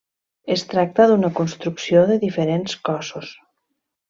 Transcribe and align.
Es 0.53 0.63
tracta 0.71 1.05
d'una 1.11 1.31
construcció 1.41 2.01
de 2.13 2.17
diferents 2.27 2.79
cossos. 2.91 3.31